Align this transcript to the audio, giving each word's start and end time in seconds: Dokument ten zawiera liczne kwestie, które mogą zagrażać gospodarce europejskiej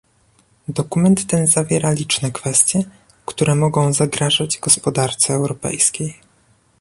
Dokument 0.67 1.25
ten 1.27 1.47
zawiera 1.47 1.91
liczne 1.91 2.31
kwestie, 2.31 2.83
które 3.25 3.55
mogą 3.55 3.93
zagrażać 3.93 4.59
gospodarce 4.59 5.33
europejskiej 5.33 6.15